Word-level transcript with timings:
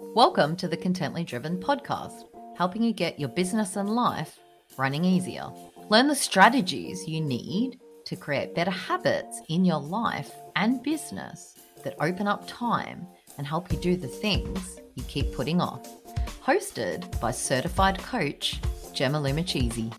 Welcome 0.00 0.54
to 0.58 0.68
the 0.68 0.76
Contently 0.76 1.26
Driven 1.26 1.58
podcast, 1.58 2.28
helping 2.56 2.84
you 2.84 2.92
get 2.92 3.18
your 3.18 3.30
business 3.30 3.74
and 3.74 3.90
life 3.90 4.38
running 4.76 5.04
easier. 5.04 5.50
Learn 5.88 6.06
the 6.06 6.14
strategies 6.14 7.08
you 7.08 7.20
need 7.20 7.80
to 8.04 8.14
create 8.14 8.54
better 8.54 8.70
habits 8.70 9.42
in 9.48 9.64
your 9.64 9.80
life 9.80 10.30
and 10.54 10.80
business 10.84 11.56
that 11.82 11.96
open 12.00 12.28
up 12.28 12.46
time 12.46 13.08
and 13.38 13.46
help 13.46 13.72
you 13.72 13.78
do 13.78 13.96
the 13.96 14.06
things 14.06 14.78
you 14.94 15.02
keep 15.08 15.34
putting 15.34 15.60
off. 15.60 15.84
Hosted 16.44 17.20
by 17.20 17.32
certified 17.32 17.98
coach 17.98 18.60
Gemma 18.92 19.18
Lumachisi. 19.18 19.92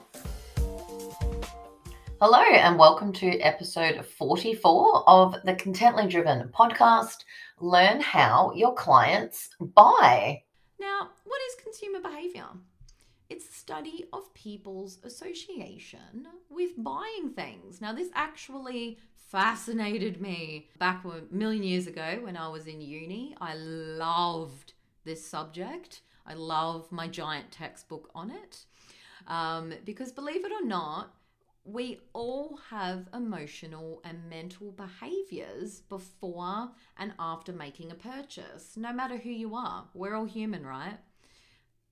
Hello, 2.22 2.42
and 2.42 2.78
welcome 2.80 3.12
to 3.14 3.40
episode 3.40 4.06
44 4.06 5.10
of 5.10 5.36
the 5.44 5.54
Contently 5.56 6.10
Driven 6.10 6.50
podcast. 6.50 7.24
Learn 7.60 8.00
how 8.02 8.52
your 8.56 8.74
clients 8.74 9.50
buy. 9.60 10.44
Now, 10.80 11.10
what 11.26 11.42
is 11.48 11.64
consumer 11.64 12.00
behavior? 12.00 12.46
It's 13.30 13.48
the 13.48 13.54
study 13.54 14.06
of 14.14 14.34
people's 14.34 14.98
association 15.04 16.28
with 16.50 16.72
buying 16.78 17.32
things. 17.36 17.82
Now, 17.82 17.94
this 17.94 18.10
actually 18.16 18.98
fascinated 19.30 20.20
me 20.20 20.70
back 20.80 21.06
a 21.06 21.22
million 21.34 21.64
years 21.64 21.86
ago 21.86 22.20
when 22.24 22.36
I 22.36 22.48
was 22.48 22.66
in 22.66 22.82
uni. 22.82 23.36
I 23.40 23.54
loved 23.56 24.74
this 25.04 25.26
subject. 25.26 26.02
I 26.26 26.34
love 26.34 26.92
my 26.92 27.08
giant 27.08 27.52
textbook 27.52 28.10
on 28.16 28.32
it. 28.32 28.66
Um, 29.28 29.74
because 29.86 30.12
believe 30.12 30.46
it 30.46 30.52
or 30.52 30.66
not, 30.66 31.14
we 31.64 32.00
all 32.14 32.58
have 32.70 33.08
emotional 33.14 34.02
and 34.04 34.30
mental 34.30 34.72
behaviors 34.72 35.82
before 35.82 36.72
and 36.98 37.14
after 37.20 37.52
making 37.52 37.92
a 37.92 37.96
purchase, 37.96 38.76
no 38.76 38.94
matter 38.94 39.18
who 39.18 39.30
you 39.30 39.56
are. 39.56 39.86
We're 39.94 40.16
all 40.16 40.26
human, 40.26 40.66
right? 40.66 40.98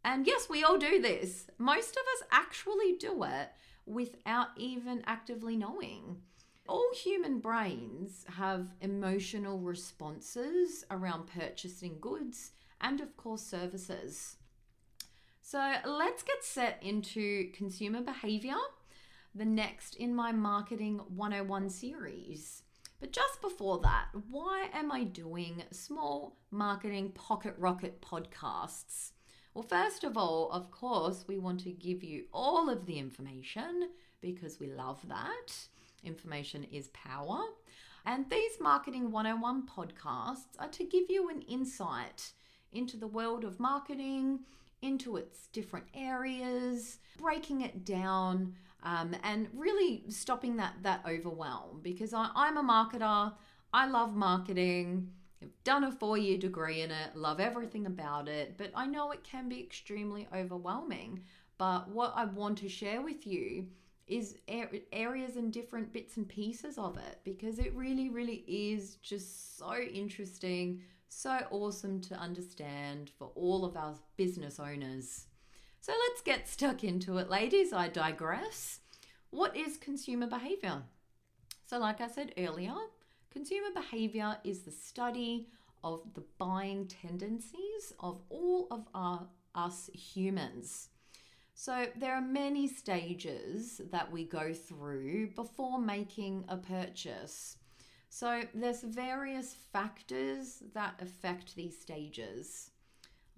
And 0.04 0.26
yes, 0.26 0.48
we 0.50 0.64
all 0.64 0.78
do 0.78 1.02
this. 1.02 1.48
Most 1.58 1.92
of 1.92 2.04
us 2.16 2.28
actually 2.32 2.94
do 2.94 3.24
it 3.24 3.50
without 3.86 4.50
even 4.56 5.04
actively 5.06 5.56
knowing. 5.56 6.22
All 6.68 6.90
human 6.94 7.40
brains 7.40 8.26
have 8.38 8.74
emotional 8.82 9.60
responses 9.60 10.86
around 10.92 11.28
purchasing 11.28 11.98
goods 12.00 12.52
and, 12.82 13.00
of 13.00 13.16
course, 13.16 13.42
services. 13.42 14.38
So 15.42 15.76
let's 15.86 16.24
get 16.24 16.44
set 16.44 16.80
into 16.82 17.52
consumer 17.54 18.02
behavior 18.02 18.58
the 19.38 19.46
next 19.46 19.96
in 19.96 20.16
my 20.16 20.32
Marketing 20.32 21.00
101 21.16 21.70
series. 21.70 22.64
But 23.00 23.12
just 23.12 23.40
before 23.40 23.80
that, 23.84 24.08
why 24.32 24.70
am 24.74 24.92
I 24.92 25.04
doing 25.04 25.62
small 25.72 26.38
marketing 26.50 27.12
pocket 27.12 27.54
rocket 27.60 28.02
podcasts? 28.02 29.12
Well, 29.54 29.64
first 29.64 30.04
of 30.04 30.18
all, 30.18 30.50
of 30.52 30.72
course, 30.72 31.26
we 31.28 31.38
want 31.38 31.60
to 31.62 31.72
give 31.72 32.04
you 32.04 32.26
all 32.34 32.68
of 32.68 32.88
the 32.88 32.98
information 32.98 33.90
because 34.22 34.60
we 34.60 34.68
love 34.68 35.08
that. 35.08 35.54
Information 36.04 36.64
is 36.72 36.88
power. 36.90 37.42
And 38.08 38.28
these 38.32 38.60
Marketing 38.60 39.12
101 39.12 39.68
podcasts 39.68 40.58
are 40.58 40.70
to 40.70 40.84
give 40.84 41.10
you 41.10 41.30
an 41.30 41.42
insight 41.44 42.32
into 42.72 42.98
the 42.98 43.08
world 43.08 43.44
of 43.44 43.60
marketing, 43.60 44.40
into 44.82 45.18
its 45.18 45.48
different 45.48 45.86
areas, 45.94 46.98
breaking 47.20 47.62
it 47.62 47.86
down 47.86 48.56
um, 48.84 49.16
and 49.24 49.48
really 49.54 50.04
stopping 50.10 50.58
that 50.58 50.76
that 50.84 51.04
overwhelm 51.08 51.80
because 51.82 52.14
I, 52.14 52.30
I'm 52.36 52.58
a 52.58 52.64
marketer. 52.64 53.34
I 53.74 53.88
love 53.88 54.16
marketing. 54.16 55.12
I've 55.42 55.64
done 55.64 55.84
a 55.84 55.92
four 55.92 56.18
year 56.18 56.38
degree 56.38 56.82
in 56.82 56.92
it, 56.92 57.16
love 57.16 57.40
everything 57.40 57.86
about 57.86 58.28
it, 58.28 58.56
but 58.58 58.72
I 58.76 58.88
know 58.88 59.12
it 59.12 59.24
can 59.24 59.50
be 59.50 59.60
extremely 59.60 60.28
overwhelming. 60.34 61.24
But 61.58 61.90
what 61.90 62.14
I 62.16 62.26
want 62.26 62.58
to 62.60 62.70
share 62.70 63.02
with 63.02 63.26
you 63.26 63.68
is 64.08 64.38
areas 64.94 65.36
and 65.36 65.52
different 65.52 65.92
bits 65.92 66.18
and 66.18 66.28
pieces 66.28 66.78
of 66.78 66.98
it 66.98 67.20
because 67.24 67.60
it 67.60 67.76
really, 67.76 68.10
really 68.10 68.44
is 68.48 68.96
just 68.96 69.58
so 69.58 69.76
interesting, 69.76 70.82
so 71.10 71.40
awesome 71.52 72.00
to 72.02 72.16
understand 72.16 73.12
for 73.18 73.32
all 73.36 73.66
of 73.66 73.76
our 73.76 73.96
business 74.16 74.60
owners. 74.60 75.27
So 75.88 75.94
let's 76.10 76.22
get 76.22 76.50
stuck 76.50 76.84
into 76.84 77.18
it, 77.18 77.30
ladies. 77.30 77.72
I 77.72 77.88
digress. 77.88 78.82
What 79.30 79.56
is 79.56 79.78
consumer 79.78 80.28
behavior? 80.28 80.84
So, 81.66 81.80
like 81.80 82.02
I 82.02 82.10
said 82.10 82.34
earlier, 82.38 82.74
consumer 83.32 83.70
behavior 83.74 84.38
is 84.44 84.64
the 84.64 84.72
study 84.72 85.48
of 85.86 86.02
the 86.14 86.26
buying 86.38 86.88
tendencies 86.88 87.94
of 88.02 88.20
all 88.28 88.68
of 88.70 88.86
our, 88.94 89.28
us 89.56 89.90
humans. 89.94 90.90
So, 91.54 91.86
there 91.96 92.16
are 92.16 92.22
many 92.22 92.68
stages 92.68 93.80
that 93.90 94.12
we 94.12 94.26
go 94.26 94.52
through 94.52 95.28
before 95.38 95.80
making 95.80 96.44
a 96.50 96.58
purchase. 96.58 97.56
So, 98.10 98.44
there's 98.54 98.84
various 98.84 99.56
factors 99.72 100.64
that 100.74 100.96
affect 101.00 101.56
these 101.56 101.80
stages. 101.80 102.72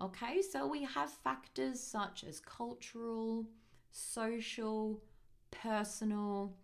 Okay, 0.02 0.42
so 0.42 0.66
we 0.66 0.84
have 0.84 1.12
factors 1.12 1.78
such 1.82 2.24
as 2.24 2.40
cultural, 2.40 3.46
social, 3.92 5.02
personal, 5.52 6.56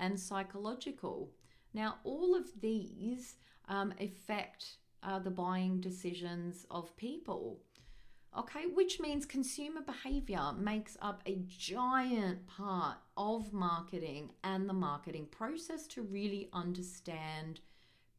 and 0.00 0.18
psychological. 0.18 1.30
Now, 1.72 1.98
all 2.02 2.34
of 2.34 2.48
these 2.60 3.36
um, 3.68 3.94
affect 4.00 4.78
uh, 5.04 5.20
the 5.20 5.30
buying 5.30 5.80
decisions 5.80 6.66
of 6.68 6.96
people. 6.96 7.60
Okay, 8.36 8.66
which 8.66 8.98
means 8.98 9.24
consumer 9.24 9.82
behavior 9.82 10.52
makes 10.58 10.96
up 11.00 11.22
a 11.26 11.42
giant 11.46 12.46
part 12.46 12.98
of 13.16 13.52
marketing 13.52 14.30
and 14.42 14.68
the 14.68 14.72
marketing 14.72 15.26
process 15.30 15.86
to 15.88 16.02
really 16.02 16.48
understand 16.52 17.60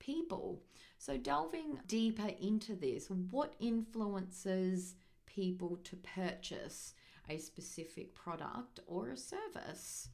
people. 0.01 0.61
So, 0.97 1.17
delving 1.17 1.79
deeper 1.87 2.31
into 2.41 2.75
this, 2.75 3.09
what 3.09 3.53
influences 3.59 4.95
people 5.25 5.77
to 5.83 5.95
purchase 5.95 6.93
a 7.29 7.37
specific 7.37 8.13
product 8.13 8.81
or 8.87 9.09
a 9.09 9.17
service? 9.17 10.09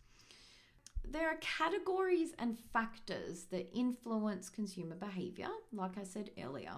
There 1.10 1.30
are 1.30 1.38
categories 1.40 2.34
and 2.38 2.60
factors 2.74 3.46
that 3.46 3.72
influence 3.74 4.50
consumer 4.50 4.96
behavior, 4.96 5.50
like 5.72 5.98
I 5.98 6.04
said 6.04 6.32
earlier. 6.44 6.76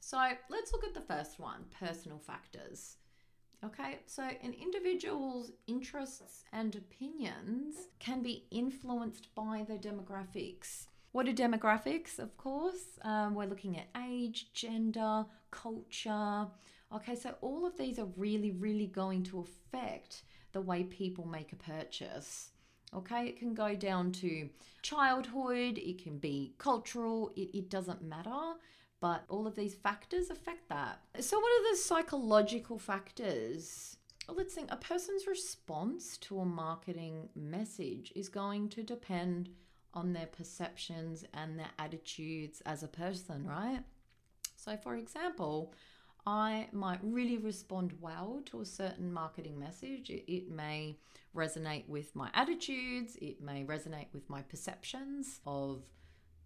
So, 0.00 0.18
let's 0.50 0.72
look 0.72 0.84
at 0.84 0.94
the 0.94 1.00
first 1.00 1.38
one 1.38 1.64
personal 1.80 2.18
factors. 2.18 2.96
Okay, 3.64 4.00
so 4.04 4.22
an 4.22 4.54
individual's 4.60 5.52
interests 5.66 6.44
and 6.52 6.74
opinions 6.76 7.76
can 7.98 8.22
be 8.22 8.44
influenced 8.50 9.34
by 9.34 9.64
their 9.66 9.78
demographics. 9.78 10.86
What 11.14 11.28
are 11.28 11.32
demographics? 11.32 12.18
Of 12.18 12.36
course, 12.36 12.98
um, 13.02 13.36
we're 13.36 13.46
looking 13.46 13.78
at 13.78 13.86
age, 14.04 14.52
gender, 14.52 15.24
culture. 15.52 16.48
Okay, 16.92 17.14
so 17.14 17.36
all 17.40 17.64
of 17.64 17.76
these 17.78 18.00
are 18.00 18.08
really, 18.16 18.50
really 18.50 18.88
going 18.88 19.22
to 19.26 19.38
affect 19.38 20.24
the 20.50 20.60
way 20.60 20.82
people 20.82 21.24
make 21.24 21.52
a 21.52 21.56
purchase. 21.56 22.50
Okay, 22.92 23.28
it 23.28 23.38
can 23.38 23.54
go 23.54 23.76
down 23.76 24.10
to 24.10 24.48
childhood, 24.82 25.78
it 25.78 26.02
can 26.02 26.18
be 26.18 26.56
cultural, 26.58 27.30
it, 27.36 27.48
it 27.56 27.70
doesn't 27.70 28.02
matter 28.02 28.54
but 29.00 29.24
all 29.28 29.46
of 29.46 29.54
these 29.54 29.74
factors 29.74 30.30
affect 30.30 30.66
that. 30.70 30.98
So, 31.20 31.38
what 31.38 31.60
are 31.60 31.72
the 31.72 31.76
psychological 31.76 32.78
factors? 32.78 33.98
Well, 34.26 34.38
let's 34.38 34.54
think 34.54 34.70
a 34.72 34.76
person's 34.76 35.26
response 35.26 36.16
to 36.18 36.40
a 36.40 36.46
marketing 36.46 37.28
message 37.36 38.12
is 38.16 38.30
going 38.30 38.70
to 38.70 38.82
depend 38.82 39.50
on 39.94 40.12
their 40.12 40.26
perceptions 40.26 41.24
and 41.32 41.58
their 41.58 41.70
attitudes 41.78 42.60
as 42.66 42.82
a 42.82 42.88
person, 42.88 43.46
right? 43.46 43.80
So, 44.56 44.76
for 44.76 44.96
example, 44.96 45.72
I 46.26 46.68
might 46.72 47.00
really 47.02 47.36
respond 47.38 47.94
well 48.00 48.42
to 48.46 48.60
a 48.60 48.66
certain 48.66 49.12
marketing 49.12 49.58
message. 49.58 50.10
It, 50.10 50.50
may 50.50 50.96
resonate 51.36 51.88
with 51.88 52.14
my 52.14 52.30
attitudes, 52.32 53.16
it 53.20 53.42
may 53.42 53.64
resonate 53.64 54.06
with 54.12 54.28
my 54.30 54.42
perceptions 54.42 55.40
of 55.46 55.82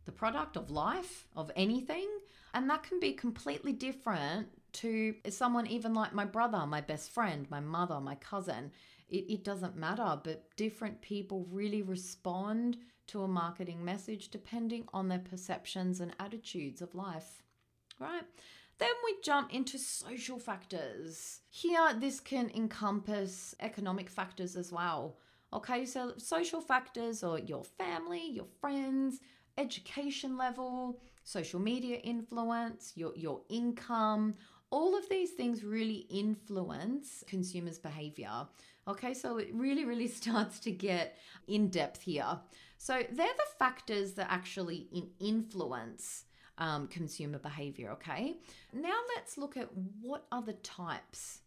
the 0.04 0.12
product, 0.12 0.56
of 0.56 0.70
life, 0.70 1.28
of 1.36 1.50
anything. 1.54 2.08
And 2.54 2.68
that 2.70 2.82
can 2.82 2.98
be 2.98 3.12
completely 3.12 3.72
different 3.72 4.48
to 4.72 5.14
someone 5.28 5.66
even 5.66 5.94
like 5.94 6.12
my 6.12 6.24
brother, 6.24 6.66
my 6.66 6.80
best 6.80 7.10
friend, 7.10 7.46
my 7.50 7.60
mother, 7.60 8.00
my 8.00 8.14
cousin. 8.16 8.72
It, 9.08 9.30
it 9.30 9.44
doesn't 9.44 9.76
matter, 9.76 10.18
but 10.22 10.44
different 10.56 11.00
people 11.00 11.46
really 11.50 11.82
respond 11.82 12.78
to 13.08 13.22
a 13.22 13.28
marketing 13.28 13.84
message 13.84 14.28
depending 14.28 14.84
on 14.92 15.08
their 15.08 15.18
perceptions 15.18 16.00
and 16.00 16.14
attitudes 16.20 16.82
of 16.82 16.94
life, 16.94 17.42
right? 17.98 18.24
Then 18.78 18.90
we 19.04 19.16
jump 19.24 19.52
into 19.52 19.78
social 19.78 20.38
factors. 20.38 21.40
Here, 21.50 21.94
this 21.98 22.20
can 22.20 22.50
encompass 22.54 23.54
economic 23.60 24.08
factors 24.08 24.56
as 24.56 24.70
well. 24.70 25.18
Okay, 25.52 25.84
so 25.84 26.12
social 26.18 26.60
factors 26.60 27.24
or 27.24 27.38
your 27.38 27.64
family, 27.64 28.30
your 28.30 28.46
friends, 28.60 29.20
education 29.56 30.36
level, 30.36 31.00
social 31.24 31.58
media 31.58 31.96
influence, 31.96 32.92
your, 32.94 33.12
your 33.16 33.40
income, 33.48 34.34
All 34.70 34.96
of 34.96 35.08
these 35.08 35.30
things 35.30 35.64
really 35.64 36.06
influence 36.10 37.24
consumers' 37.26 37.78
behavior. 37.78 38.46
Okay, 38.86 39.14
so 39.14 39.38
it 39.38 39.48
really, 39.52 39.84
really 39.84 40.08
starts 40.22 40.60
to 40.60 40.70
get 40.70 41.16
in 41.46 41.68
depth 41.68 42.02
here. 42.02 42.38
So 42.76 43.02
they're 43.10 43.26
the 43.26 43.58
factors 43.58 44.12
that 44.12 44.28
actually 44.30 44.88
influence 45.20 46.24
um, 46.58 46.88
consumer 46.88 47.38
behavior. 47.38 47.90
Okay, 47.92 48.36
now 48.72 48.96
let's 49.14 49.38
look 49.38 49.56
at 49.56 49.68
what 50.00 50.26
are 50.30 50.42
the 50.42 50.54
types 50.54 51.40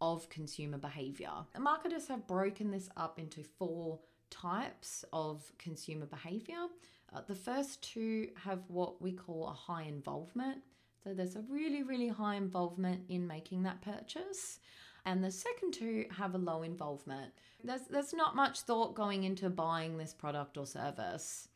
of 0.00 0.28
consumer 0.28 0.78
behavior. 0.78 1.30
Marketers 1.58 2.08
have 2.08 2.26
broken 2.26 2.70
this 2.70 2.88
up 2.96 3.18
into 3.18 3.42
four 3.42 3.98
types 4.30 5.04
of 5.12 5.50
consumer 5.58 6.06
behavior. 6.06 6.66
Uh, 7.14 7.20
the 7.26 7.34
first 7.34 7.82
two 7.82 8.28
have 8.42 8.60
what 8.68 9.00
we 9.00 9.12
call 9.12 9.48
a 9.48 9.52
high 9.52 9.84
involvement. 9.84 10.58
So 11.06 11.14
there's 11.14 11.36
a 11.36 11.44
really, 11.48 11.84
really 11.84 12.08
high 12.08 12.34
involvement 12.34 13.02
in 13.08 13.28
making 13.28 13.62
that 13.62 13.80
purchase. 13.80 14.58
And 15.04 15.22
the 15.22 15.30
second 15.30 15.70
two 15.70 16.06
have 16.10 16.34
a 16.34 16.38
low 16.38 16.64
involvement. 16.64 17.32
There's, 17.62 17.82
there's 17.82 18.12
not 18.12 18.34
much 18.34 18.62
thought 18.62 18.96
going 18.96 19.22
into 19.22 19.48
buying 19.48 19.96
this 19.96 20.12
product 20.12 20.58
or 20.58 20.66
service. 20.66 21.46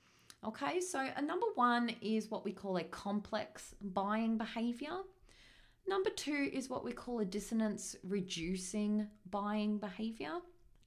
Okay, 0.46 0.80
so 0.80 1.04
a 1.16 1.20
number 1.20 1.46
one 1.56 1.90
is 2.00 2.30
what 2.30 2.44
we 2.44 2.52
call 2.52 2.76
a 2.76 2.84
complex 2.84 3.74
buying 3.82 4.38
behavior. 4.38 4.98
Number 5.88 6.10
two 6.10 6.48
is 6.52 6.70
what 6.70 6.84
we 6.84 6.92
call 6.92 7.18
a 7.18 7.24
dissonance 7.24 7.96
reducing 8.04 9.08
buying 9.32 9.78
behavior. 9.78 10.34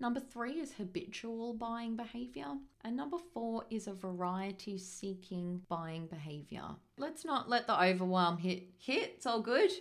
Number 0.04 0.20
three 0.20 0.60
is 0.60 0.74
habitual 0.74 1.54
buying 1.54 1.96
behavior. 1.96 2.58
And 2.84 2.98
number 2.98 3.16
four 3.34 3.64
is 3.70 3.88
a 3.88 3.94
variety 3.94 4.78
seeking 4.78 5.62
buying 5.70 6.08
behavior. 6.08 6.66
Let's 6.98 7.24
not 7.24 7.48
let 7.48 7.68
the 7.68 7.82
overwhelm 7.82 8.38
hit 8.38 8.66
hit. 8.78 9.14
It's 9.16 9.26
all 9.26 9.40
good. 9.40 9.72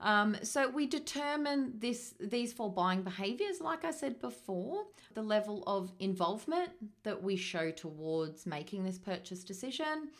Um, 0.00 0.36
so 0.42 0.68
we 0.68 0.86
determine 0.86 1.72
this 1.78 2.12
these 2.20 2.52
four 2.52 2.70
buying 2.70 3.00
behaviors, 3.00 3.62
like 3.62 3.86
I 3.86 3.90
said 3.90 4.20
before, 4.20 4.84
the 5.14 5.22
level 5.22 5.64
of 5.66 5.90
involvement 5.98 6.72
that 7.02 7.22
we 7.22 7.36
show 7.36 7.70
towards 7.70 8.44
making 8.44 8.84
this 8.84 8.98
purchase 8.98 9.44
decision, 9.44 10.10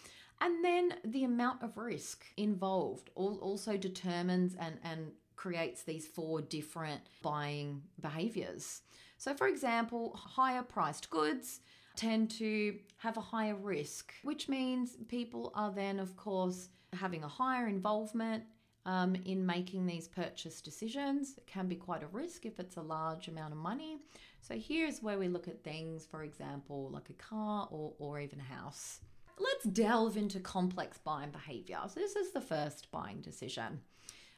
and 0.40 0.64
then 0.64 0.94
the 1.04 1.24
amount 1.24 1.62
of 1.62 1.76
risk 1.76 2.24
involved 2.38 3.10
also 3.14 3.76
determines 3.76 4.54
and, 4.54 4.78
and 4.82 5.12
creates 5.44 5.82
these 5.82 6.06
four 6.06 6.40
different 6.40 7.02
buying 7.20 7.82
behaviors. 8.00 8.80
So, 9.18 9.34
for 9.34 9.46
example, 9.46 10.16
higher 10.16 10.62
priced 10.62 11.10
goods 11.10 11.60
tend 11.96 12.30
to 12.30 12.78
have 12.96 13.18
a 13.18 13.20
higher 13.20 13.54
risk, 13.54 14.14
which 14.22 14.48
means 14.48 14.96
people 15.06 15.52
are 15.54 15.70
then, 15.70 16.00
of 16.00 16.16
course, 16.16 16.70
having 16.94 17.24
a 17.24 17.28
higher 17.28 17.68
involvement 17.68 18.44
um, 18.86 19.14
in 19.26 19.44
making 19.44 19.84
these 19.84 20.08
purchase 20.08 20.62
decisions. 20.62 21.34
It 21.36 21.46
can 21.46 21.68
be 21.68 21.76
quite 21.76 22.02
a 22.02 22.06
risk 22.06 22.46
if 22.46 22.58
it's 22.58 22.78
a 22.78 22.82
large 22.96 23.28
amount 23.28 23.52
of 23.52 23.58
money. 23.58 23.98
So, 24.40 24.54
here's 24.54 25.02
where 25.02 25.18
we 25.18 25.28
look 25.28 25.46
at 25.46 25.62
things, 25.62 26.06
for 26.06 26.22
example, 26.22 26.88
like 26.90 27.10
a 27.10 27.22
car 27.22 27.68
or, 27.70 27.92
or 27.98 28.18
even 28.18 28.40
a 28.40 28.54
house. 28.54 29.00
Let's 29.38 29.64
delve 29.64 30.16
into 30.16 30.40
complex 30.40 30.96
buying 30.96 31.32
behavior. 31.32 31.80
So, 31.88 32.00
this 32.00 32.16
is 32.16 32.32
the 32.32 32.40
first 32.40 32.90
buying 32.90 33.20
decision. 33.20 33.80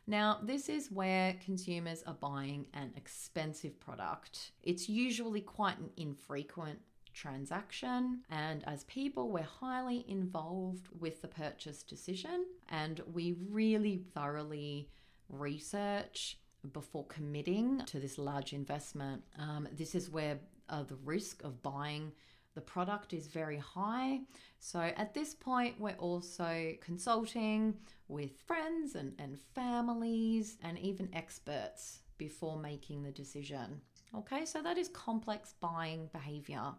Now, 0.07 0.39
this 0.43 0.69
is 0.69 0.91
where 0.91 1.35
consumers 1.45 2.05
are 2.07 2.15
buying 2.15 2.67
an 2.75 2.93
expensive 2.97 3.79
product. 3.81 4.53
It's 4.63 4.89
usually 4.89 5.41
quite 5.41 5.79
an 5.79 5.91
infrequent 5.97 6.79
transaction. 7.13 8.21
And 8.31 8.63
as 8.69 8.85
people, 8.85 9.31
we're 9.31 9.43
highly 9.43 10.05
involved 10.07 10.89
with 11.01 11.23
the 11.23 11.29
purchase 11.29 11.83
decision 11.83 12.45
and 12.69 13.01
we 13.13 13.37
really 13.51 14.05
thoroughly 14.15 14.91
research 15.29 16.39
before 16.73 17.07
committing 17.07 17.83
to 17.87 17.99
this 17.99 18.19
large 18.19 18.53
investment. 18.53 19.23
Um, 19.39 19.67
this 19.73 19.95
is 19.95 20.11
where 20.11 20.39
uh, 20.69 20.83
the 20.83 20.97
risk 21.05 21.43
of 21.43 21.63
buying 21.63 22.13
the 22.57 22.63
product 22.63 23.13
is 23.13 23.27
very 23.29 23.59
high. 23.59 24.21
So 24.59 24.81
at 24.81 25.13
this 25.15 25.35
point, 25.35 25.79
we're 25.79 25.93
also 25.99 26.73
consulting 26.81 27.75
with 28.09 28.41
friends 28.47 28.97
and, 28.97 29.13
and 29.19 29.39
families 29.55 30.57
and 30.65 30.79
even 30.79 31.11
experts 31.13 32.01
before 32.17 32.59
making 32.59 33.03
the 33.03 33.13
decision. 33.13 33.83
Okay, 34.17 34.47
so 34.47 34.63
that 34.63 34.79
is 34.79 34.89
complex 34.89 35.55
buying 35.61 36.09
behavior. 36.15 36.73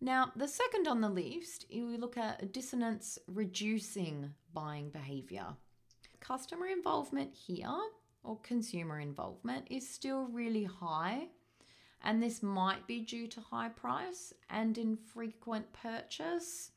Now, 0.00 0.30
the 0.36 0.46
second 0.46 0.86
on 0.86 1.00
the 1.00 1.08
list, 1.08 1.66
we 1.68 1.96
look 1.96 2.16
at 2.16 2.52
dissonance 2.52 3.18
reducing 3.26 4.32
buying 4.54 4.90
behavior. 4.90 5.46
Customer 6.20 6.68
involvement 6.68 7.34
here, 7.34 7.76
or 8.22 8.38
consumer 8.40 9.00
involvement, 9.00 9.66
is 9.68 9.88
still 9.88 10.26
really 10.26 10.64
high 10.64 11.28
and 12.02 12.22
this 12.22 12.42
might 12.42 12.86
be 12.86 13.00
due 13.00 13.26
to 13.28 13.40
high 13.40 13.68
price 13.68 14.32
and 14.50 14.78
infrequent 14.78 15.72
purchase, 15.72 16.70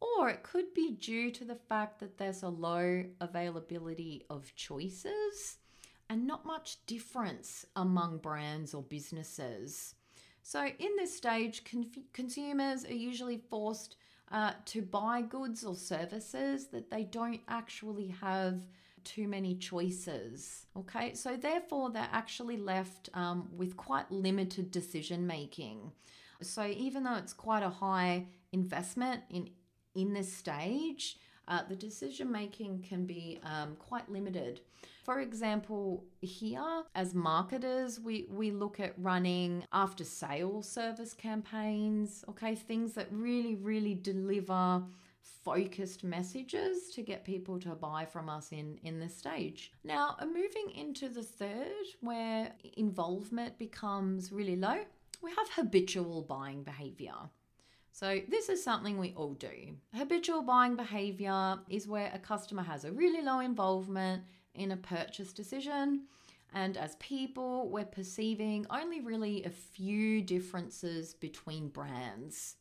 or 0.00 0.28
it 0.28 0.42
could 0.42 0.74
be 0.74 0.90
due 0.90 1.30
to 1.30 1.44
the 1.44 1.58
fact 1.68 2.00
that 2.00 2.18
there's 2.18 2.42
a 2.42 2.48
low 2.48 3.04
availability 3.20 4.24
of 4.28 4.54
choices 4.54 5.58
and 6.08 6.26
not 6.26 6.46
much 6.46 6.84
difference 6.86 7.66
among 7.74 8.18
brands 8.18 8.74
or 8.74 8.82
businesses. 8.82 9.94
So, 10.42 10.64
in 10.64 10.90
this 10.96 11.16
stage, 11.16 11.62
consumers 12.12 12.84
are 12.84 12.94
usually 12.94 13.38
forced 13.38 13.96
uh, 14.30 14.52
to 14.66 14.82
buy 14.82 15.22
goods 15.22 15.64
or 15.64 15.74
services 15.74 16.68
that 16.68 16.90
they 16.90 17.04
don't 17.04 17.40
actually 17.48 18.08
have 18.20 18.66
too 19.06 19.26
many 19.26 19.54
choices. 19.54 20.66
Okay, 20.76 21.14
so 21.14 21.36
therefore 21.36 21.90
they're 21.90 22.08
actually 22.12 22.58
left 22.58 23.08
um, 23.14 23.48
with 23.56 23.76
quite 23.76 24.10
limited 24.10 24.70
decision 24.70 25.26
making. 25.26 25.92
So 26.42 26.66
even 26.66 27.04
though 27.04 27.14
it's 27.14 27.32
quite 27.32 27.62
a 27.62 27.70
high 27.70 28.26
investment 28.52 29.22
in 29.30 29.48
in 29.94 30.12
this 30.12 30.30
stage, 30.30 31.16
uh, 31.48 31.62
the 31.68 31.76
decision 31.76 32.30
making 32.30 32.82
can 32.82 33.06
be 33.06 33.40
um, 33.44 33.76
quite 33.78 34.10
limited. 34.10 34.60
For 35.04 35.20
example, 35.20 36.04
here 36.20 36.82
as 36.94 37.14
marketers, 37.14 38.00
we, 38.00 38.26
we 38.28 38.50
look 38.50 38.80
at 38.80 38.92
running 38.98 39.64
after 39.72 40.02
sale 40.02 40.62
service 40.62 41.14
campaigns, 41.14 42.24
okay, 42.28 42.56
things 42.56 42.94
that 42.94 43.06
really, 43.12 43.54
really 43.54 43.94
deliver 43.94 44.82
focused 45.44 46.02
messages 46.04 46.90
to 46.90 47.02
get 47.02 47.24
people 47.24 47.58
to 47.60 47.70
buy 47.74 48.04
from 48.04 48.28
us 48.28 48.52
in 48.52 48.78
in 48.82 48.98
this 48.98 49.16
stage. 49.16 49.72
Now, 49.84 50.16
uh, 50.18 50.26
moving 50.26 50.70
into 50.74 51.08
the 51.08 51.22
third 51.22 51.86
where 52.00 52.52
involvement 52.76 53.58
becomes 53.58 54.32
really 54.32 54.56
low, 54.56 54.78
we 55.22 55.30
have 55.30 55.48
habitual 55.50 56.22
buying 56.22 56.62
behavior. 56.62 57.14
So, 57.92 58.20
this 58.28 58.48
is 58.50 58.62
something 58.62 58.98
we 58.98 59.14
all 59.16 59.34
do. 59.34 59.76
Habitual 59.94 60.42
buying 60.42 60.76
behavior 60.76 61.58
is 61.70 61.88
where 61.88 62.10
a 62.12 62.18
customer 62.18 62.62
has 62.62 62.84
a 62.84 62.92
really 62.92 63.22
low 63.22 63.40
involvement 63.40 64.22
in 64.54 64.72
a 64.72 64.76
purchase 64.76 65.32
decision. 65.32 66.02
And 66.52 66.76
as 66.76 66.96
people, 66.96 67.68
we're 67.70 67.84
perceiving 67.84 68.66
only 68.70 69.00
really 69.00 69.44
a 69.44 69.50
few 69.50 70.22
differences 70.22 71.14
between 71.14 71.68
brands. 71.68 72.56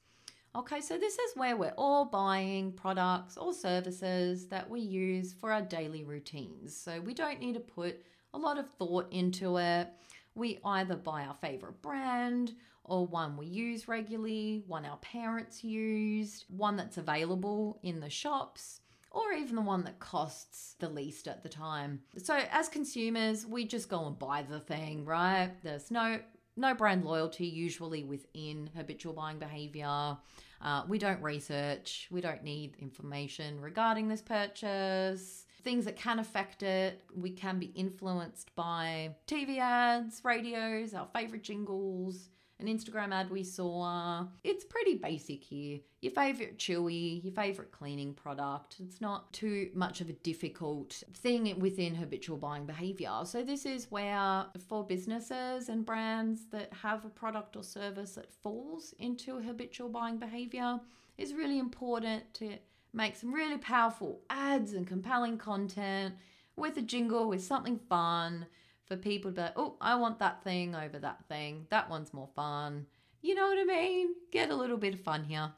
Okay, 0.55 0.79
so 0.79 0.97
this 0.97 1.19
is 1.19 1.35
where 1.35 1.57
we're 1.57 1.73
all 1.77 2.05
buying 2.05 2.71
products 2.71 3.35
or 3.35 3.53
services 3.53 4.47
that 4.47 4.69
we 4.69 4.79
use 4.79 5.33
for 5.33 5.51
our 5.51 5.61
daily 5.61 6.05
routines. 6.05 6.73
So 6.73 7.01
we 7.01 7.13
don't 7.13 7.41
need 7.41 7.55
to 7.55 7.59
put 7.59 8.01
a 8.33 8.37
lot 8.37 8.57
of 8.57 8.69
thought 8.79 9.11
into 9.11 9.57
it. 9.57 9.89
We 10.33 10.59
either 10.63 10.95
buy 10.95 11.25
our 11.25 11.33
favorite 11.33 11.81
brand 11.81 12.53
or 12.85 13.05
one 13.05 13.35
we 13.35 13.47
use 13.47 13.89
regularly, 13.89 14.63
one 14.65 14.85
our 14.85 14.95
parents 14.97 15.61
used, 15.61 16.45
one 16.47 16.77
that's 16.77 16.97
available 16.97 17.77
in 17.83 17.99
the 17.99 18.09
shops, 18.09 18.79
or 19.11 19.33
even 19.33 19.57
the 19.57 19.61
one 19.61 19.83
that 19.83 19.99
costs 19.99 20.75
the 20.79 20.87
least 20.87 21.27
at 21.27 21.43
the 21.43 21.49
time. 21.49 21.99
So 22.15 22.39
as 22.49 22.69
consumers, 22.69 23.45
we 23.45 23.65
just 23.65 23.89
go 23.89 24.05
and 24.05 24.17
buy 24.17 24.43
the 24.43 24.61
thing, 24.61 25.03
right? 25.03 25.51
There's 25.63 25.91
no 25.91 26.19
no 26.55 26.73
brand 26.73 27.03
loyalty 27.03 27.47
usually 27.47 28.03
within 28.03 28.69
habitual 28.75 29.13
buying 29.13 29.39
behavior. 29.39 30.17
Uh, 30.61 30.83
we 30.87 30.97
don't 30.97 31.21
research, 31.21 32.07
we 32.11 32.21
don't 32.21 32.43
need 32.43 32.75
information 32.79 33.59
regarding 33.59 34.07
this 34.07 34.21
purchase. 34.21 35.45
Things 35.63 35.85
that 35.85 35.95
can 35.95 36.19
affect 36.19 36.63
it, 36.63 37.01
we 37.15 37.31
can 37.31 37.59
be 37.59 37.67
influenced 37.67 38.55
by 38.55 39.15
TV 39.27 39.57
ads, 39.59 40.21
radios, 40.23 40.93
our 40.93 41.07
favorite 41.13 41.43
jingles, 41.43 42.29
an 42.59 42.67
Instagram 42.67 43.13
ad 43.13 43.29
we 43.29 43.43
saw. 43.43 44.25
It's 44.43 44.63
pretty 44.63 44.95
basic 44.95 45.43
here. 45.43 45.79
Your 46.01 46.13
favorite 46.13 46.57
chewy, 46.57 47.23
your 47.23 47.33
favorite 47.33 47.71
cleaning 47.71 48.13
product. 48.13 48.77
It's 48.79 49.01
not 49.01 49.31
too 49.33 49.69
much 49.73 50.01
of 50.01 50.09
a 50.09 50.13
difficult 50.13 51.03
thing 51.13 51.59
within 51.59 51.95
habitual 51.95 52.37
buying 52.37 52.65
behavior. 52.65 53.11
So, 53.25 53.43
this 53.43 53.65
is 53.65 53.91
where 53.91 54.45
for 54.67 54.85
businesses 54.85 55.69
and 55.69 55.85
brands 55.85 56.45
that 56.51 56.71
have 56.73 57.05
a 57.05 57.09
product 57.09 57.55
or 57.55 57.63
service 57.63 58.15
that 58.15 58.31
falls 58.31 58.93
into 58.99 59.39
habitual 59.39 59.89
buying 59.89 60.17
behavior, 60.17 60.79
is 61.17 61.33
really 61.33 61.59
important 61.59 62.33
to 62.35 62.57
make 62.93 63.15
some 63.15 63.33
really 63.33 63.57
powerful 63.57 64.21
ads 64.29 64.73
and 64.73 64.87
compelling 64.87 65.37
content 65.37 66.15
with 66.55 66.77
a 66.77 66.81
jingle, 66.81 67.27
with 67.27 67.43
something 67.43 67.77
fun 67.77 68.45
for 68.85 68.95
people 68.95 69.31
to 69.31 69.35
be 69.35 69.41
like, 69.41 69.53
oh, 69.55 69.75
I 69.81 69.95
want 69.95 70.19
that 70.19 70.43
thing 70.43 70.75
over 70.75 70.99
that 70.99 71.25
thing. 71.27 71.67
That 71.69 71.89
one's 71.89 72.13
more 72.13 72.29
fun. 72.35 72.85
You 73.21 73.35
know 73.35 73.47
what 73.47 73.57
I 73.59 73.63
mean? 73.63 74.15
Get 74.31 74.49
a 74.49 74.55
little 74.55 74.77
bit 74.77 74.93
of 74.93 75.01
fun 75.01 75.23
here. 75.23 75.51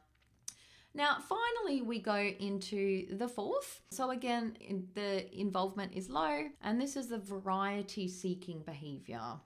Now, 0.93 1.17
finally, 1.19 1.81
we 1.81 1.99
go 1.99 2.15
into 2.15 3.15
the 3.15 3.27
fourth. 3.27 3.81
So, 3.91 4.09
again, 4.09 4.57
the 4.95 5.39
involvement 5.39 5.93
is 5.93 6.09
low, 6.09 6.45
and 6.63 6.81
this 6.81 6.95
is 6.95 7.07
the 7.07 7.19
variety 7.19 8.07
seeking 8.07 8.61
behavior. 8.61 9.39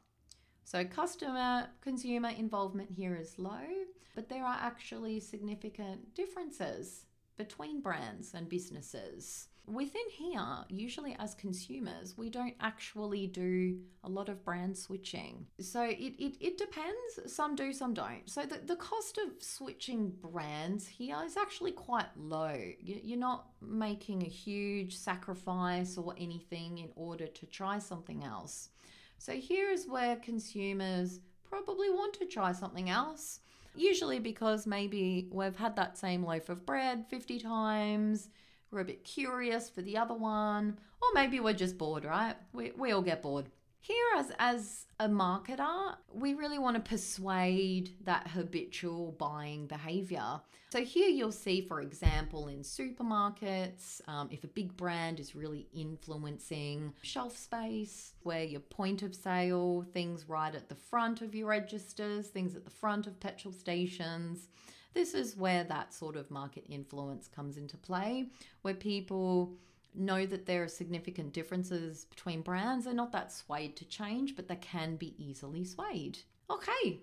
So, 0.63 0.85
customer 0.85 1.67
consumer 1.81 2.29
involvement 2.29 2.91
here 2.95 3.17
is 3.17 3.37
low, 3.37 3.67
but 4.15 4.29
there 4.29 4.45
are 4.45 4.57
actually 4.61 5.19
significant 5.19 6.15
differences 6.15 7.05
between 7.43 7.81
brands 7.81 8.33
and 8.35 8.47
businesses. 8.47 9.47
Within 9.65 10.09
here, 10.11 10.57
usually 10.69 11.15
as 11.17 11.33
consumers, 11.33 12.17
we 12.17 12.29
don't 12.29 12.55
actually 12.59 13.25
do 13.27 13.79
a 14.03 14.09
lot 14.09 14.29
of 14.29 14.43
brand 14.43 14.77
switching. 14.77 15.47
So 15.59 15.81
it, 15.83 16.13
it, 16.19 16.33
it 16.39 16.57
depends. 16.57 17.33
Some 17.33 17.55
do, 17.55 17.71
some 17.73 17.93
don't. 17.93 18.29
So 18.29 18.43
the, 18.43 18.59
the 18.63 18.75
cost 18.75 19.17
of 19.17 19.41
switching 19.41 20.09
brands 20.09 20.87
here 20.87 21.17
is 21.25 21.35
actually 21.37 21.71
quite 21.71 22.09
low. 22.15 22.59
You're 22.79 23.17
not 23.17 23.47
making 23.61 24.23
a 24.23 24.29
huge 24.29 24.97
sacrifice 24.97 25.97
or 25.97 26.13
anything 26.17 26.79
in 26.79 26.89
order 26.95 27.27
to 27.27 27.45
try 27.47 27.79
something 27.79 28.23
else. 28.23 28.69
So 29.17 29.33
here 29.33 29.69
is 29.71 29.87
where 29.87 30.15
consumers 30.17 31.21
probably 31.43 31.89
want 31.89 32.13
to 32.15 32.25
try 32.25 32.51
something 32.51 32.89
else. 32.89 33.39
Usually 33.75 34.19
because 34.19 34.67
maybe 34.67 35.27
we've 35.31 35.55
had 35.55 35.75
that 35.77 35.97
same 35.97 36.23
loaf 36.23 36.49
of 36.49 36.65
bread 36.65 37.05
50 37.09 37.39
times 37.39 38.29
we're 38.71 38.79
a 38.79 38.85
bit 38.85 39.03
curious 39.03 39.69
for 39.69 39.81
the 39.81 39.97
other 39.97 40.13
one, 40.13 40.79
or 41.01 41.07
maybe 41.13 41.39
we're 41.39 41.53
just 41.53 41.77
bored, 41.77 42.05
right? 42.05 42.35
We, 42.53 42.71
we 42.77 42.93
all 42.93 43.01
get 43.01 43.21
bored. 43.21 43.47
Here, 43.83 44.05
as, 44.15 44.31
as 44.37 44.85
a 44.99 45.09
marketer, 45.09 45.95
we 46.13 46.35
really 46.35 46.59
want 46.59 46.75
to 46.75 46.87
persuade 46.87 47.95
that 48.03 48.27
habitual 48.27 49.13
buying 49.13 49.65
behavior. 49.65 50.39
So, 50.71 50.85
here 50.85 51.09
you'll 51.09 51.31
see, 51.31 51.61
for 51.61 51.81
example, 51.81 52.47
in 52.47 52.59
supermarkets, 52.59 54.07
um, 54.07 54.29
if 54.31 54.43
a 54.43 54.47
big 54.47 54.77
brand 54.77 55.19
is 55.19 55.35
really 55.35 55.67
influencing 55.73 56.93
shelf 57.01 57.35
space, 57.35 58.13
where 58.21 58.43
your 58.43 58.59
point 58.59 59.01
of 59.01 59.15
sale, 59.15 59.83
things 59.93 60.29
right 60.29 60.53
at 60.53 60.69
the 60.69 60.75
front 60.75 61.23
of 61.23 61.33
your 61.33 61.47
registers, 61.47 62.27
things 62.27 62.55
at 62.55 62.65
the 62.65 62.71
front 62.71 63.07
of 63.07 63.19
petrol 63.19 63.51
stations, 63.51 64.47
this 64.93 65.15
is 65.15 65.35
where 65.35 65.63
that 65.63 65.91
sort 65.91 66.15
of 66.15 66.29
market 66.29 66.65
influence 66.69 67.27
comes 67.27 67.57
into 67.57 67.77
play, 67.77 68.27
where 68.61 68.75
people 68.75 69.57
know 69.93 70.25
that 70.25 70.45
there 70.45 70.63
are 70.63 70.67
significant 70.67 71.33
differences 71.33 72.05
between 72.05 72.41
brands. 72.41 72.85
They're 72.85 72.93
not 72.93 73.11
that 73.11 73.31
swayed 73.31 73.75
to 73.77 73.85
change, 73.85 74.35
but 74.35 74.47
they 74.47 74.55
can 74.55 74.95
be 74.95 75.15
easily 75.17 75.63
swayed. 75.63 76.19
Okay, 76.49 77.01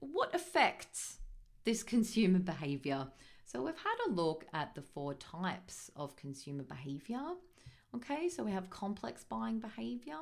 what 0.00 0.34
affects 0.34 1.18
this 1.64 1.82
consumer 1.94 2.38
behavior? 2.38 3.08
So, 3.44 3.62
we've 3.62 3.76
had 3.76 3.96
a 4.06 4.10
look 4.12 4.46
at 4.54 4.74
the 4.74 4.82
four 4.82 5.14
types 5.14 5.90
of 5.94 6.16
consumer 6.16 6.62
behavior. 6.62 7.20
Okay, 7.94 8.30
so 8.30 8.42
we 8.42 8.52
have 8.52 8.70
complex 8.70 9.22
buying 9.24 9.58
behavior, 9.58 10.16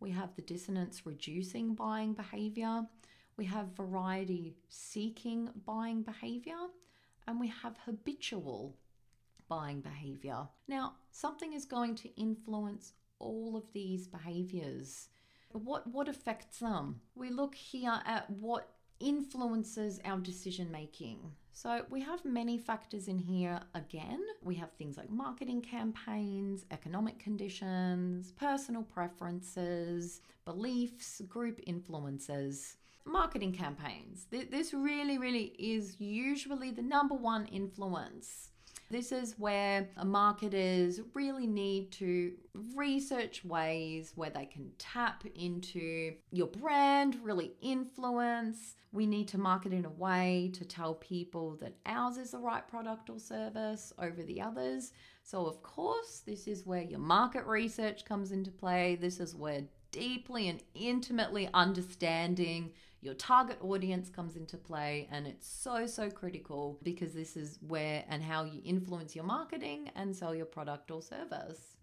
we 0.00 0.10
have 0.12 0.34
the 0.34 0.40
dissonance 0.40 1.04
reducing 1.04 1.74
buying 1.74 2.14
behavior, 2.14 2.86
we 3.36 3.44
have 3.44 3.76
variety 3.76 4.56
seeking 4.70 5.50
buying 5.66 6.00
behavior, 6.00 6.56
and 7.26 7.38
we 7.38 7.48
have 7.48 7.76
habitual 7.84 8.74
buying 9.48 9.80
behavior. 9.80 10.46
Now, 10.68 10.94
something 11.10 11.52
is 11.52 11.64
going 11.64 11.94
to 11.96 12.20
influence 12.20 12.92
all 13.18 13.56
of 13.56 13.72
these 13.72 14.06
behaviors. 14.06 15.08
What, 15.52 15.86
what 15.86 16.08
affects 16.08 16.58
them? 16.58 17.00
We 17.14 17.30
look 17.30 17.54
here 17.54 18.00
at 18.04 18.28
what 18.30 18.70
influences 19.00 20.00
our 20.04 20.18
decision 20.18 20.70
making. 20.70 21.18
So, 21.52 21.82
we 21.88 22.02
have 22.02 22.24
many 22.24 22.58
factors 22.58 23.08
in 23.08 23.18
here 23.18 23.60
again. 23.74 24.20
We 24.42 24.54
have 24.56 24.72
things 24.72 24.98
like 24.98 25.10
marketing 25.10 25.62
campaigns, 25.62 26.66
economic 26.70 27.18
conditions, 27.18 28.32
personal 28.32 28.82
preferences, 28.82 30.20
beliefs, 30.44 31.22
group 31.28 31.60
influences 31.66 32.76
marketing 33.06 33.52
campaigns. 33.52 34.26
This 34.30 34.74
really, 34.74 35.18
really 35.18 35.54
is 35.58 36.00
usually 36.00 36.70
the 36.70 36.82
number 36.82 37.14
one 37.14 37.46
influence. 37.46 38.50
This 38.88 39.10
is 39.10 39.34
where 39.38 39.88
marketers 40.04 41.00
really 41.12 41.46
need 41.46 41.90
to 41.92 42.32
research 42.74 43.44
ways 43.44 44.12
where 44.14 44.30
they 44.30 44.46
can 44.46 44.70
tap 44.78 45.24
into 45.34 46.14
your 46.30 46.46
brand, 46.46 47.16
really 47.22 47.52
influence. 47.60 48.76
We 48.92 49.06
need 49.06 49.28
to 49.28 49.38
market 49.38 49.72
in 49.72 49.84
a 49.84 49.90
way 49.90 50.50
to 50.54 50.64
tell 50.64 50.94
people 50.94 51.56
that 51.60 51.74
ours 51.84 52.16
is 52.16 52.30
the 52.30 52.38
right 52.38 52.66
product 52.66 53.10
or 53.10 53.18
service 53.18 53.92
over 53.98 54.22
the 54.22 54.40
others. 54.40 54.92
So, 55.22 55.46
of 55.46 55.62
course, 55.62 56.22
this 56.24 56.46
is 56.46 56.64
where 56.64 56.82
your 56.82 57.00
market 57.00 57.44
research 57.44 58.04
comes 58.04 58.30
into 58.30 58.52
play. 58.52 58.94
This 58.94 59.18
is 59.18 59.34
where 59.34 59.62
deeply 59.90 60.48
and 60.48 60.62
intimately 60.74 61.48
understanding 61.54 62.70
your 63.06 63.14
target 63.14 63.56
audience 63.62 64.10
comes 64.10 64.36
into 64.36 64.58
play 64.58 65.08
and 65.12 65.26
it's 65.26 65.46
so 65.46 65.86
so 65.86 66.10
critical 66.10 66.78
because 66.82 67.14
this 67.14 67.36
is 67.36 67.58
where 67.68 68.04
and 68.08 68.22
how 68.22 68.44
you 68.44 68.60
influence 68.64 69.14
your 69.14 69.24
marketing 69.24 69.88
and 69.94 70.14
sell 70.14 70.34
your 70.34 70.44
product 70.44 70.90
or 70.90 71.00
service 71.00 71.76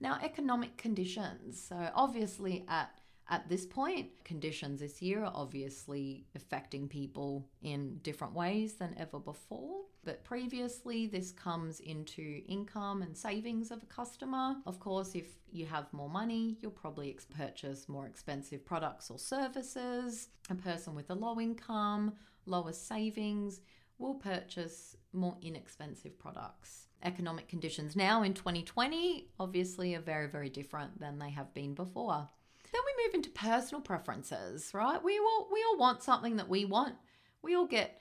now 0.00 0.18
economic 0.22 0.76
conditions 0.76 1.60
so 1.68 1.90
obviously 1.94 2.64
at 2.68 2.90
at 3.28 3.48
this 3.48 3.66
point, 3.66 4.10
conditions 4.24 4.80
this 4.80 5.02
year 5.02 5.24
are 5.24 5.32
obviously 5.34 6.26
affecting 6.36 6.86
people 6.86 7.48
in 7.60 7.98
different 8.02 8.34
ways 8.34 8.74
than 8.74 8.94
ever 8.96 9.18
before. 9.18 9.80
But 10.06 10.22
previously, 10.22 11.08
this 11.08 11.32
comes 11.32 11.80
into 11.80 12.40
income 12.46 13.02
and 13.02 13.16
savings 13.16 13.72
of 13.72 13.82
a 13.82 13.86
customer. 13.86 14.54
Of 14.64 14.78
course, 14.78 15.16
if 15.16 15.26
you 15.50 15.66
have 15.66 15.92
more 15.92 16.08
money, 16.08 16.56
you'll 16.60 16.70
probably 16.70 17.18
purchase 17.36 17.88
more 17.88 18.06
expensive 18.06 18.64
products 18.64 19.10
or 19.10 19.18
services. 19.18 20.28
A 20.48 20.54
person 20.54 20.94
with 20.94 21.10
a 21.10 21.14
low 21.14 21.40
income, 21.40 22.12
lower 22.46 22.72
savings, 22.72 23.60
will 23.98 24.14
purchase 24.14 24.94
more 25.12 25.36
inexpensive 25.42 26.16
products. 26.20 26.86
Economic 27.02 27.48
conditions 27.48 27.96
now 27.96 28.22
in 28.22 28.32
2020 28.32 29.32
obviously 29.40 29.96
are 29.96 30.00
very, 30.00 30.28
very 30.28 30.48
different 30.48 31.00
than 31.00 31.18
they 31.18 31.30
have 31.30 31.52
been 31.52 31.74
before. 31.74 32.28
Then 32.72 32.80
we 32.86 33.04
move 33.04 33.14
into 33.14 33.30
personal 33.30 33.80
preferences, 33.80 34.70
right? 34.72 35.02
We 35.02 35.18
all 35.18 35.48
we 35.52 35.64
all 35.68 35.78
want 35.78 36.04
something 36.04 36.36
that 36.36 36.48
we 36.48 36.64
want. 36.64 36.94
We 37.42 37.56
all 37.56 37.66
get 37.66 38.00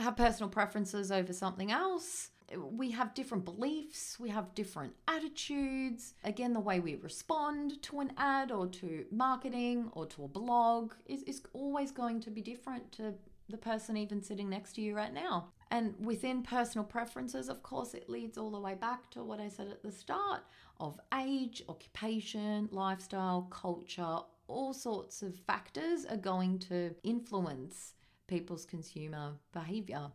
have 0.00 0.16
personal 0.16 0.48
preferences 0.48 1.10
over 1.10 1.32
something 1.32 1.70
else. 1.70 2.30
We 2.58 2.90
have 2.90 3.14
different 3.14 3.44
beliefs, 3.44 4.18
we 4.18 4.28
have 4.30 4.54
different 4.56 4.94
attitudes. 5.06 6.14
Again, 6.24 6.52
the 6.52 6.60
way 6.60 6.80
we 6.80 6.96
respond 6.96 7.80
to 7.84 8.00
an 8.00 8.12
ad 8.16 8.50
or 8.50 8.66
to 8.66 9.04
marketing 9.12 9.88
or 9.92 10.04
to 10.06 10.24
a 10.24 10.28
blog 10.28 10.94
is, 11.06 11.22
is 11.22 11.42
always 11.52 11.92
going 11.92 12.20
to 12.22 12.30
be 12.30 12.42
different 12.42 12.90
to 12.92 13.14
the 13.48 13.56
person 13.56 13.96
even 13.96 14.22
sitting 14.22 14.48
next 14.48 14.74
to 14.74 14.80
you 14.80 14.96
right 14.96 15.12
now. 15.14 15.48
And 15.70 15.94
within 16.00 16.42
personal 16.42 16.84
preferences, 16.84 17.48
of 17.48 17.62
course, 17.62 17.94
it 17.94 18.08
leads 18.08 18.36
all 18.36 18.50
the 18.50 18.60
way 18.60 18.74
back 18.74 19.10
to 19.10 19.22
what 19.22 19.38
I 19.38 19.48
said 19.48 19.68
at 19.68 19.82
the 19.82 19.92
start 19.92 20.40
of 20.80 20.98
age, 21.14 21.62
occupation, 21.68 22.68
lifestyle, 22.72 23.42
culture, 23.50 24.18
all 24.48 24.72
sorts 24.72 25.22
of 25.22 25.36
factors 25.46 26.04
are 26.06 26.16
going 26.16 26.58
to 26.58 26.92
influence 27.04 27.94
people's 28.30 28.64
consumer 28.64 29.32
behavior. 29.52 30.10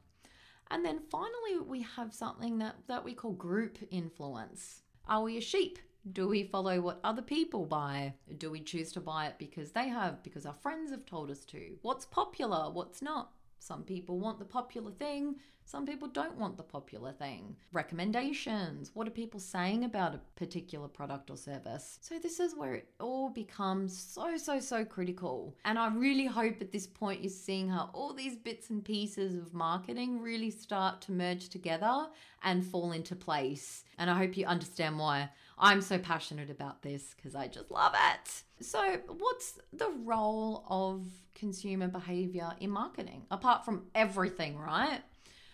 And 0.71 0.83
then 0.83 0.99
finally, 1.11 1.59
we 1.67 1.83
have 1.95 2.13
something 2.13 2.57
that, 2.57 2.75
that 2.87 3.03
we 3.03 3.13
call 3.13 3.33
group 3.33 3.77
influence. 3.91 4.81
Are 5.07 5.21
we 5.21 5.37
a 5.37 5.41
sheep? 5.41 5.77
Do 6.11 6.27
we 6.27 6.43
follow 6.43 6.81
what 6.81 6.99
other 7.03 7.21
people 7.21 7.65
buy? 7.65 8.13
Do 8.37 8.49
we 8.49 8.61
choose 8.61 8.91
to 8.93 9.01
buy 9.01 9.27
it 9.27 9.35
because 9.37 9.71
they 9.71 9.89
have, 9.89 10.23
because 10.23 10.45
our 10.45 10.55
friends 10.61 10.89
have 10.91 11.05
told 11.05 11.29
us 11.29 11.45
to? 11.45 11.77
What's 11.81 12.05
popular? 12.05 12.71
What's 12.71 13.01
not? 13.01 13.31
Some 13.59 13.83
people 13.83 14.19
want 14.19 14.39
the 14.39 14.45
popular 14.45 14.91
thing, 14.91 15.35
some 15.67 15.87
people 15.87 16.07
don't 16.07 16.37
want 16.37 16.57
the 16.57 16.63
popular 16.63 17.11
thing. 17.11 17.55
Recommendations 17.73 18.91
what 18.93 19.07
are 19.07 19.11
people 19.11 19.39
saying 19.39 19.83
about 19.83 20.13
a 20.13 20.21
particular 20.35 20.87
product 20.87 21.31
or 21.31 21.37
service? 21.37 21.97
So, 22.01 22.19
this 22.19 22.39
is 22.39 22.55
where 22.55 22.75
it 22.75 22.87
all 22.99 23.29
becomes 23.29 23.97
so, 23.97 24.37
so, 24.37 24.59
so 24.59 24.85
critical. 24.85 25.55
And 25.65 25.79
I 25.79 25.87
really 25.87 26.27
hope 26.27 26.61
at 26.61 26.71
this 26.71 26.85
point 26.85 27.23
you're 27.23 27.31
seeing 27.31 27.67
how 27.67 27.89
all 27.93 28.13
these 28.13 28.35
bits 28.35 28.69
and 28.69 28.85
pieces 28.85 29.35
of 29.35 29.55
marketing 29.55 30.21
really 30.21 30.51
start 30.51 31.01
to 31.01 31.11
merge 31.11 31.49
together 31.49 32.07
and 32.43 32.63
fall 32.63 32.91
into 32.91 33.15
place. 33.15 33.83
And 33.97 34.09
I 34.09 34.17
hope 34.17 34.37
you 34.37 34.45
understand 34.45 34.99
why 34.99 35.29
I'm 35.57 35.81
so 35.81 35.97
passionate 35.97 36.51
about 36.51 36.83
this 36.83 37.15
because 37.15 37.33
I 37.33 37.47
just 37.47 37.71
love 37.71 37.95
it. 37.95 38.43
So, 38.63 38.99
what's 39.17 39.59
the 39.73 39.89
role 40.03 40.63
of 40.69 41.07
consumer 41.35 41.87
behavior 41.87 42.51
in 42.59 42.71
marketing 42.71 43.25
apart 43.29 43.63
from 43.63 43.85
everything, 43.93 44.57
right? 44.57 45.01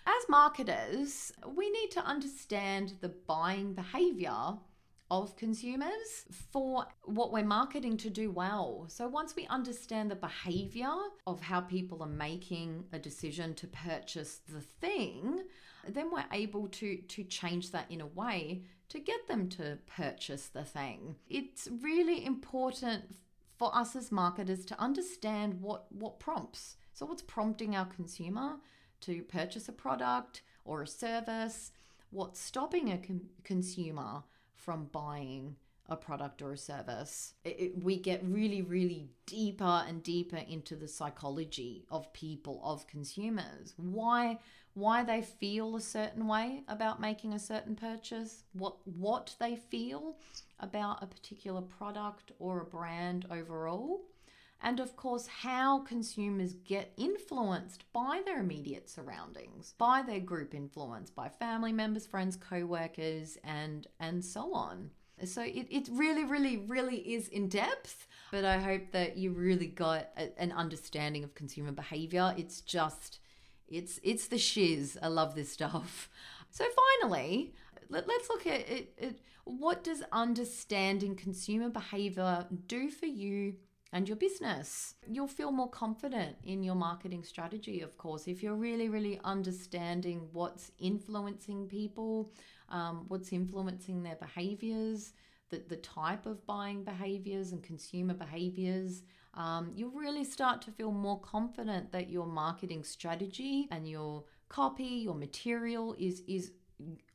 As 0.05 0.29
marketers, 0.29 1.31
we 1.55 1.69
need 1.69 1.91
to 1.91 2.01
understand 2.01 2.93
the 3.01 3.09
buying 3.09 3.73
behavior 3.73 4.57
of 5.11 5.35
consumers 5.35 6.25
for 6.51 6.85
what 7.03 7.33
we're 7.33 7.43
marketing 7.43 7.97
to 7.97 8.09
do 8.09 8.31
well. 8.31 8.85
So 8.87 9.09
once 9.09 9.35
we 9.35 9.45
understand 9.47 10.09
the 10.09 10.15
behavior 10.15 10.95
of 11.27 11.41
how 11.41 11.59
people 11.59 12.01
are 12.01 12.07
making 12.07 12.85
a 12.93 12.97
decision 12.97 13.53
to 13.55 13.67
purchase 13.67 14.39
the 14.47 14.61
thing, 14.61 15.43
then 15.87 16.11
we're 16.11 16.25
able 16.31 16.67
to 16.69 16.97
to 16.97 17.23
change 17.25 17.71
that 17.71 17.91
in 17.91 18.01
a 18.01 18.05
way 18.05 18.63
to 18.87 18.99
get 18.99 19.27
them 19.27 19.49
to 19.49 19.77
purchase 19.85 20.47
the 20.47 20.63
thing. 20.63 21.15
It's 21.29 21.67
really 21.81 22.25
important 22.25 23.15
for 23.61 23.69
us 23.75 23.95
as 23.95 24.11
marketers 24.11 24.65
to 24.65 24.81
understand 24.81 25.61
what 25.61 25.85
what 25.91 26.19
prompts. 26.19 26.77
So 26.93 27.05
what's 27.05 27.21
prompting 27.21 27.75
our 27.75 27.85
consumer 27.85 28.55
to 29.01 29.21
purchase 29.21 29.69
a 29.69 29.71
product 29.71 30.41
or 30.65 30.81
a 30.81 30.87
service? 30.87 31.71
What's 32.09 32.39
stopping 32.39 32.91
a 32.91 32.97
con- 32.97 33.29
consumer 33.43 34.23
from 34.55 34.85
buying 34.85 35.57
a 35.87 35.95
product 35.95 36.41
or 36.41 36.53
a 36.53 36.57
service. 36.57 37.33
It, 37.43 37.59
it, 37.59 37.83
we 37.83 37.97
get 37.97 38.23
really, 38.23 38.61
really 38.61 39.09
deeper 39.25 39.83
and 39.87 40.01
deeper 40.01 40.37
into 40.37 40.75
the 40.75 40.87
psychology 40.87 41.85
of 41.91 42.11
people, 42.13 42.61
of 42.63 42.87
consumers. 42.87 43.73
Why 43.75 44.39
why 44.73 45.03
they 45.03 45.21
feel 45.21 45.75
a 45.75 45.81
certain 45.81 46.27
way 46.27 46.63
about 46.67 47.01
making 47.01 47.33
a 47.33 47.39
certain 47.39 47.75
purchase, 47.75 48.43
what 48.53 48.75
what 48.85 49.35
they 49.39 49.55
feel 49.55 50.17
about 50.59 51.03
a 51.03 51.07
particular 51.07 51.61
product 51.61 52.31
or 52.39 52.61
a 52.61 52.65
brand 52.65 53.25
overall. 53.29 54.01
And 54.63 54.79
of 54.79 54.95
course, 54.95 55.25
how 55.25 55.79
consumers 55.79 56.53
get 56.53 56.93
influenced 56.95 57.91
by 57.93 58.21
their 58.23 58.39
immediate 58.39 58.89
surroundings, 58.89 59.73
by 59.79 60.03
their 60.03 60.19
group 60.19 60.53
influence, 60.53 61.09
by 61.09 61.29
family 61.29 61.73
members, 61.73 62.05
friends, 62.05 62.35
co 62.35 62.65
workers, 62.65 63.39
and, 63.43 63.87
and 63.99 64.23
so 64.23 64.53
on. 64.53 64.91
So 65.25 65.41
it, 65.41 65.67
it 65.69 65.89
really, 65.91 66.23
really, 66.25 66.57
really 66.57 66.97
is 66.97 67.27
in 67.27 67.47
depth, 67.47 68.07
but 68.31 68.45
I 68.45 68.57
hope 68.59 68.91
that 68.91 69.17
you 69.17 69.31
really 69.31 69.67
got 69.67 70.09
a, 70.17 70.39
an 70.39 70.51
understanding 70.51 71.23
of 71.23 71.35
consumer 71.35 71.71
behavior. 71.71 72.33
It's 72.37 72.61
just, 72.61 73.19
it's 73.71 73.99
it's 74.03 74.27
the 74.27 74.37
shiz. 74.37 74.97
I 75.01 75.07
love 75.07 75.35
this 75.35 75.51
stuff. 75.51 76.09
So 76.53 76.65
finally, 76.99 77.53
let, 77.87 78.03
us 78.09 78.27
look 78.27 78.45
at 78.45 78.69
it, 78.69 78.93
it. 78.97 79.21
What 79.45 79.85
does 79.85 80.03
understanding 80.11 81.15
consumer 81.15 81.69
behavior 81.69 82.45
do 82.67 82.89
for 82.89 83.05
you 83.05 83.53
and 83.93 84.07
your 84.07 84.15
business. 84.15 84.95
You'll 85.07 85.27
feel 85.27 85.51
more 85.51 85.69
confident 85.69 86.37
in 86.43 86.63
your 86.63 86.75
marketing 86.75 87.23
strategy, 87.23 87.81
of 87.81 87.97
course, 87.97 88.27
if 88.27 88.41
you're 88.41 88.55
really, 88.55 88.89
really 88.89 89.19
understanding 89.23 90.29
what's 90.31 90.71
influencing 90.79 91.67
people, 91.67 92.31
um, 92.69 93.05
what's 93.09 93.33
influencing 93.33 94.01
their 94.01 94.15
behaviors, 94.15 95.13
the, 95.49 95.61
the 95.67 95.75
type 95.77 96.25
of 96.25 96.45
buying 96.45 96.83
behaviors 96.83 97.51
and 97.51 97.61
consumer 97.61 98.13
behaviors. 98.13 99.03
Um, 99.33 99.71
you'll 99.73 99.91
really 99.91 100.23
start 100.23 100.61
to 100.63 100.71
feel 100.71 100.91
more 100.91 101.19
confident 101.19 101.91
that 101.91 102.09
your 102.09 102.25
marketing 102.25 102.83
strategy 102.83 103.67
and 103.71 103.87
your 103.87 104.25
copy, 104.49 104.83
your 104.83 105.15
material 105.15 105.95
is 105.97 106.21
is 106.27 106.51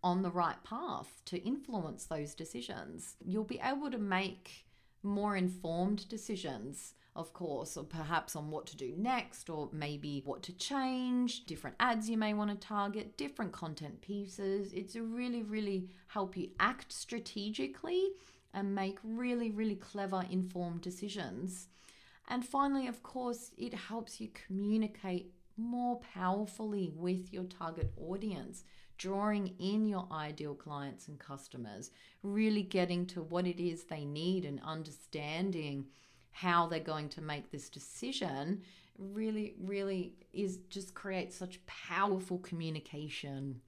on 0.03 0.23
the 0.23 0.31
right 0.31 0.63
path 0.65 1.21
to 1.27 1.39
influence 1.39 2.07
those 2.07 2.35
decisions. 2.35 3.17
You'll 3.25 3.45
be 3.45 3.61
able 3.63 3.91
to 3.91 3.99
make 3.99 4.67
more 5.03 5.37
informed 5.37 6.09
decisions 6.09 6.95
of 7.17 7.33
course, 7.33 7.77
or 7.77 7.85
perhaps 7.85 8.37
on 8.37 8.51
what 8.51 8.67
to 8.67 8.77
do 8.77 8.95
next, 8.97 9.49
or 9.49 9.71
maybe 9.73 10.23
what 10.25 10.43
to 10.45 10.53
change, 10.53 11.47
different 11.47 11.75
ads 11.81 12.11
you 12.11 12.19
may 12.19 12.35
want 12.35 12.51
to 12.51 12.67
target, 12.67 13.17
different 13.17 13.53
content 13.53 14.01
pieces. 14.03 14.73
It's 14.75 14.95
a 14.97 15.03
really, 15.03 15.43
really 15.43 15.89
help 16.09 16.37
you 16.37 16.51
act 16.61 16.93
strategically 16.93 18.11
and 18.53 18.75
make 18.75 18.99
really, 19.03 19.51
really 19.51 19.77
clever, 19.77 20.25
informed 20.31 20.83
decisions. 20.83 21.69
And 22.29 22.45
finally, 22.45 22.87
of 22.87 23.03
course, 23.03 23.53
it 23.57 23.75
helps 23.75 24.21
you 24.21 24.29
communicate 24.47 25.33
more 25.57 26.01
powerfully 26.01 26.93
with 26.95 27.33
your 27.33 27.45
target 27.45 27.93
audience 27.97 28.65
drawing 28.99 29.55
in 29.59 29.87
your 29.87 30.09
ideal 30.11 30.55
clients 30.55 31.09
and 31.09 31.19
customers, 31.19 31.91
really 32.23 32.63
getting 32.63 33.07
to 33.07 33.23
what 33.23 33.47
it 33.47 33.63
is 33.63 33.85
they 33.85 34.05
need 34.05 34.45
and 34.45 34.61
understanding 34.65 35.87
how 36.31 36.67
they're 36.67 36.81
going 36.81 37.09
to 37.11 37.21
make 37.21 37.51
this 37.51 37.69
decision 37.69 38.63
really 38.99 39.55
really 39.61 40.15
is 40.33 40.59
just 40.71 40.95
creates 40.95 41.37
such 41.37 41.65
powerful 41.67 42.39
communication 42.39 43.61